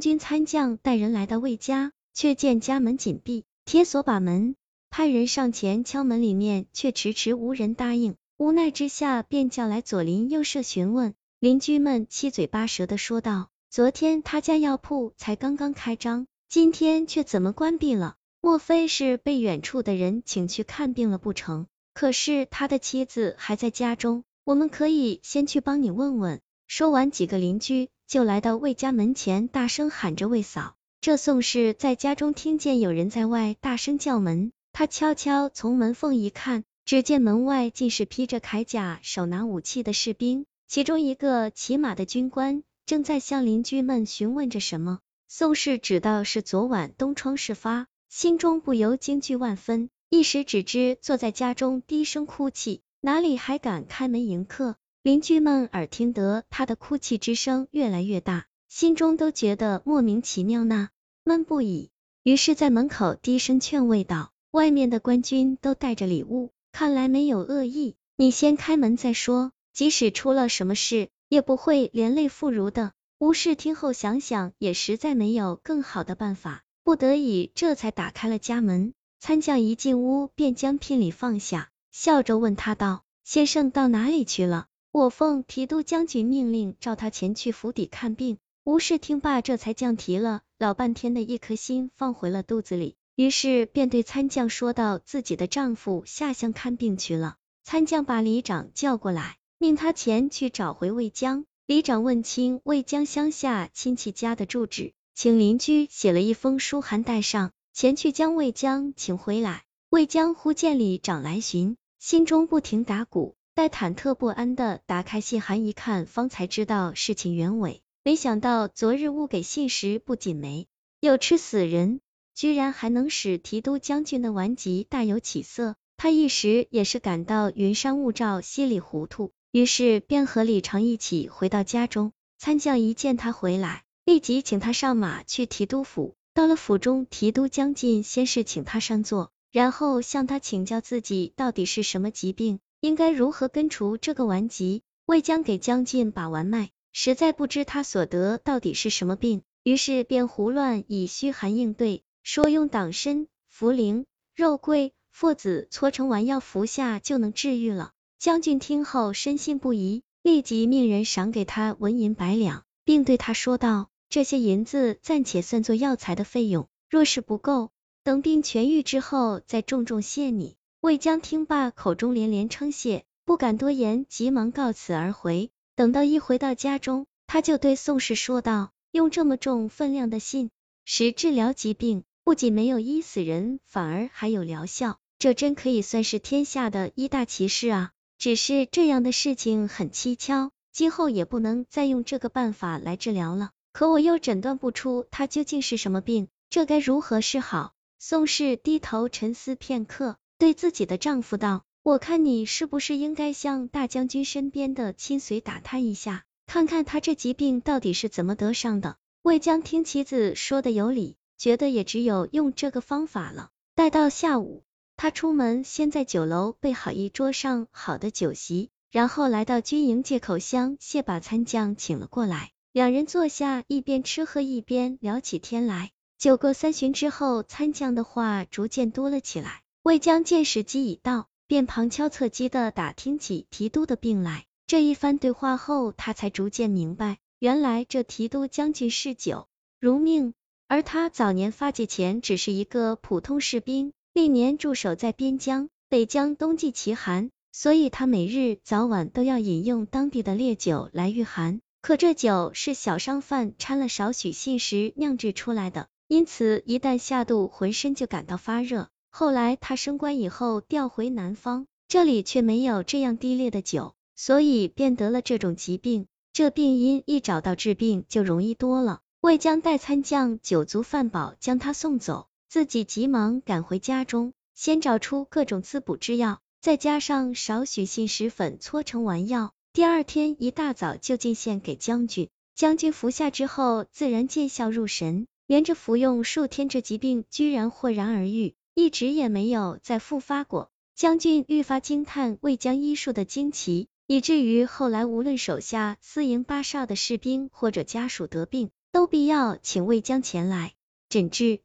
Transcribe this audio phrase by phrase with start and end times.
[0.00, 4.56] 军参将带人来到魏家，却见家门紧闭，铁锁把门，
[4.90, 8.16] 派人上前敲门，里面却迟迟无人答应。
[8.36, 11.14] 无奈之下，便叫来左邻右舍询问。
[11.38, 18.16] 邻居们七嘴八舌的说道：“昨天他家药铺才刚刚开张，今天却怎么关闭了？
[18.40, 21.66] 莫非是被远处的人请去看病了不成？
[21.92, 36.64] 可是他的妻子还在家中，我们可以先去帮你问问。”说完，几个邻居就来到魏家门前，大声喊着：“魏嫂！”这宋氏在家中听见有人在外大声叫门，他悄悄从门缝一看。
[36.84, 44.98] 只见门外尽是披着铠甲、手拿武器的士兵，其中一个骑马的军官正在向邻居们询问着什么。
[45.28, 54.74] 宋氏知道是昨晚东窗事发，心中不由惊惧万分，一时只知坐在家中低声哭泣，哪里还敢开门迎客？
[55.02, 60.90] 邻居们耳听得他的哭泣之声越来越大，心中都觉得莫名其妙纳
[61.24, 61.90] 闷不已，
[62.22, 69.52] 于是，在门口低声劝慰道：“外面的官军都带着礼物。”看来没有恶意，你先开门再说。
[69.72, 72.92] 即使出了什么事，也不会连累妇孺的。
[73.18, 78.92] 吴氏听后想想，也实在没有更好的办法，不得已这才打开了家门。
[79.18, 84.66] 参将一进屋，便将聘礼放下，笑着问他道：“先生到哪里去了？
[84.92, 92.96] 我奉提督将军命令，召他前去府邸看病。”吴氏听罢，这才降提了老半天的一颗心放回了肚子里。
[93.14, 101.44] 于是便对参将说道：“自己的丈夫下乡看病去了。”参将把里长叫过来，命他前去找回魏江。
[101.66, 109.62] 里长问清魏江乡下亲戚家的住址，请邻居写了一封书函带上，前去将魏江请回来。
[109.88, 117.82] 魏江忽见里长来寻，心中不停打鼓，待忐忑不安的打开信函一看，方才知道事情原委。
[118.02, 120.66] 没想到昨日误给信时，不仅没
[120.98, 122.00] 有吃死人。
[122.34, 132.12] 居然还能使提督将军的顽疾大有起色，他一时也是感到云山雾罩，稀里糊涂，于是便和李长一起回到家中。
[132.38, 136.14] 参将一见他回来，立即请他上马去提督府。
[136.32, 144.82] 到了府中，提督将军先是请他上座，然后向他请教自己到底是什么疾病，应该如何根除这个顽疾。
[145.06, 152.04] 魏将给将军把完脉，实在不知他所得到底是什么病，于是便胡乱以虚寒应对。
[152.22, 154.04] 说用党参、茯苓、
[154.36, 157.90] 肉桂、附子搓成丸药服下就能治愈了。
[158.20, 167.70] 将军听后深信不疑，立即命人赏给他纹银百两，并对他说道：“这些银子暂且算作药材的费用，若是不够，
[168.04, 175.50] 等病痊愈之后再重重谢你。”魏江听罢，口中连连称谢，不敢多言，急忙告辞而回。
[175.76, 180.48] 等到一回到家中，他就对宋氏说道：“用这么重分量的信，
[180.86, 187.92] 实治疗疾病。”不仅没有医死人，反而还有疗效，这真可以算是天下的一大奇事啊！
[188.16, 193.50] 只是这样的事情很蹊跷，今后也不能再用这个办法来治疗了。
[193.74, 197.74] 可我又诊断不出他究竟是什么病，这该如何是好？
[197.98, 211.18] 宋氏低头沉思片刻，对自己的丈夫道：“我看你是不是应该向大将军身边的亲随打探一下，看看他这疾病到底是怎么得上的？”魏江听妻子说的有理。
[211.36, 213.48] 觉得也只有用这个方法了。
[213.74, 214.62] 待到下午，
[214.98, 222.50] 他出门，先在酒楼备好一桌上好的酒席，然后来到军营借口香谢把参将请了过来。
[222.72, 225.92] 两人坐下，一边吃喝一边聊起天来。
[226.18, 229.62] 酒过三巡之后，参将的话逐渐多了起来。
[229.90, 234.44] 魏将见时机已到，便旁敲侧击的打听起提督的病来。
[234.68, 239.48] 这一番对话后，他才逐渐明白，原来这提督将军嗜酒
[239.80, 240.32] 如命。
[240.68, 251.60] 而他早年发迹前只是一个普通士兵，历年驻守在边疆，北疆冬季奇寒，所以他每日早晚都要饮用当地的烈酒来御寒。
[251.82, 258.88] 可这酒是小商贩掺了少许信时酿制出来的，因此一旦下肚，浑身就感到发热。
[259.10, 266.06] 后来他升官以后调回南方，这里却没有这样低劣的酒，所以便得了这种疾病。
[266.32, 269.00] 这病因一找到治病就容易多了。
[269.20, 282.28] 魏将代参将酒足饭饱，将他送走，自己急忙赶回家中，先找出各种滋补之药，再加上少许信石粉搓成丸药，第二天一大早就进献给将军。
[282.54, 290.70] 将军服下之后，自然见效入神，连着服用数天，这疾病居然豁然而愈，一直也没有再复发过。
[290.94, 298.70] 将军愈发惊叹魏江医术的惊奇，以至于后来无论手下四营八哨的士兵或者家属得病。
[298.92, 300.72] 都必要请魏江前来
[301.08, 301.60] 诊治。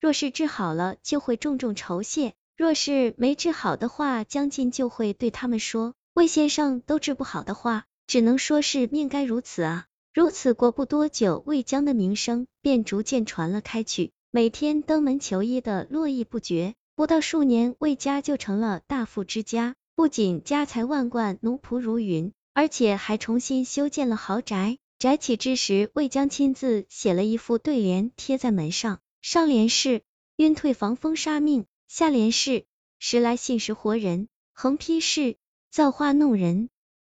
[0.00, 9.86] 若是治好了，就会重重酬谢；若是没治好的话，将军就会对他们说，魏先生都治不好的话，只能说是命该如此啊。
[10.14, 16.72] 如此过不多久，魏江的名声便逐渐传了开去，每天登门求医的络绎不绝。
[16.94, 24.78] 不到数年，魏家就成了大富之家，不仅家财万贯，奴仆如云，而且还重新修建了豪宅。
[24.98, 29.00] 宅起之时，魏江亲自写了一副对联贴在门上。
[29.20, 30.00] 上联是
[30.36, 32.64] 晕退防风杀命，下联是
[32.98, 35.36] 时来信时活人，横批是
[35.70, 36.70] 造化弄人。